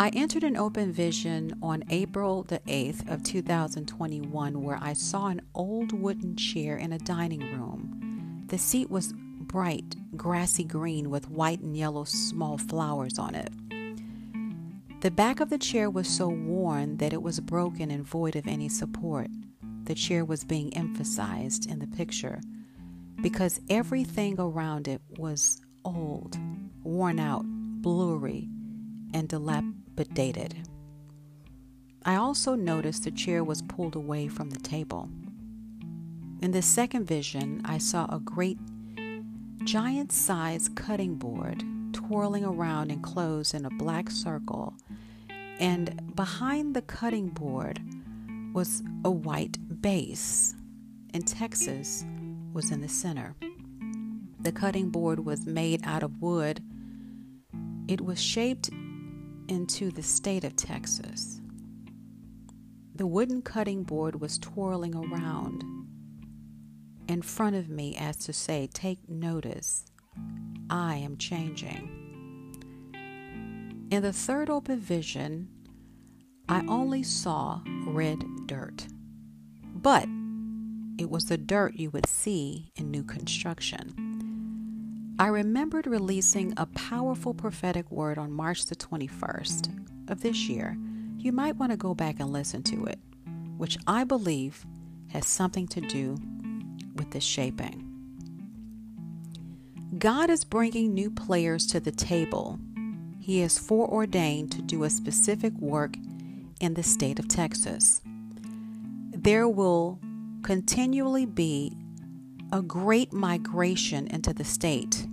[0.00, 5.42] I entered an open vision on April the 8th of 2021 where I saw an
[5.54, 8.46] old wooden chair in a dining room.
[8.48, 13.52] The seat was bright grassy green with white and yellow small flowers on it.
[15.02, 18.46] The back of the chair was so worn that it was broken and void of
[18.46, 19.28] any support.
[19.84, 22.40] The chair was being emphasized in the picture
[23.20, 26.38] because everything around it was old,
[26.84, 28.48] worn out, blurry,
[29.12, 29.28] and
[30.04, 30.68] dilapidated.
[32.04, 35.08] I also noticed the chair was pulled away from the table.
[36.42, 38.58] In the second vision, I saw a great
[39.64, 44.74] giant sized cutting board twirling around enclosed in a black circle,
[45.58, 47.80] and behind the cutting board
[48.54, 50.54] was a white base,
[51.12, 52.06] and Texas
[52.54, 53.36] was in the center.
[54.40, 56.62] The cutting board was made out of wood.
[57.86, 58.70] It was shaped
[59.50, 61.40] into the state of Texas.
[62.94, 65.64] The wooden cutting board was twirling around
[67.08, 69.86] in front of me as to say, Take notice,
[70.70, 71.96] I am changing.
[73.90, 75.48] In the third open vision,
[76.48, 78.86] I only saw red dirt,
[79.74, 80.06] but
[80.96, 84.09] it was the dirt you would see in new construction.
[85.20, 90.78] I remembered releasing a powerful prophetic word on March the 21st of this year.
[91.18, 92.98] You might want to go back and listen to it,
[93.58, 94.64] which I believe
[95.08, 96.16] has something to do
[96.94, 97.86] with this shaping.
[99.98, 102.58] God is bringing new players to the table.
[103.18, 105.96] He is foreordained to do a specific work
[106.62, 108.00] in the state of Texas.
[109.10, 110.00] There will
[110.42, 111.76] continually be
[112.52, 115.06] a great migration into the state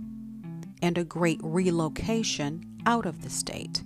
[0.82, 3.82] and a great relocation out of the state.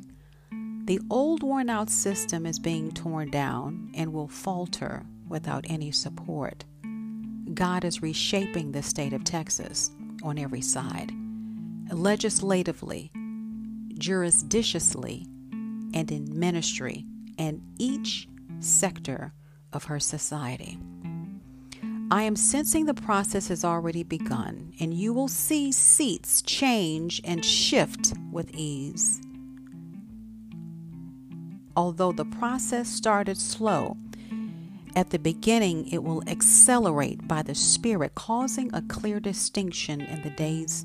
[0.85, 6.65] The old worn out system is being torn down and will falter without any support.
[7.55, 9.91] God is reshaping the state of Texas
[10.23, 11.13] on every side,
[11.91, 13.13] legislatively,
[13.95, 15.27] jurisdictionally,
[15.95, 17.05] and in ministry,
[17.39, 18.29] and each
[18.61, 19.33] sector
[19.73, 20.79] of her society.
[22.13, 27.43] I am sensing the process has already begun, and you will see seats change and
[27.43, 29.23] shift with ease.
[31.75, 33.97] Although the process started slow,
[34.95, 40.37] at the beginning, it will accelerate by the Spirit, causing a clear distinction in the
[40.37, 40.85] days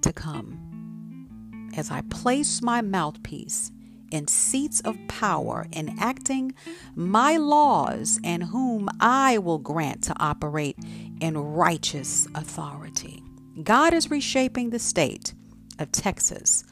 [0.00, 1.70] to come.
[1.76, 3.70] As I place my mouthpiece
[4.10, 6.54] in seats of power, enacting
[6.94, 10.78] my laws, and whom I will grant to operate
[11.20, 13.22] in righteous authority.
[13.62, 15.34] God is reshaping the state
[15.78, 16.64] of Texas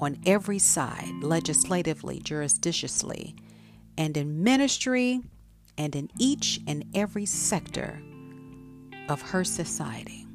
[0.00, 3.34] on every side, legislatively, jurisdictionally,
[3.98, 5.20] and in ministry
[5.76, 8.02] and in each and every sector
[9.08, 10.26] of her society.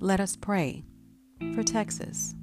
[0.00, 0.84] Let us pray
[1.54, 2.34] for Texas.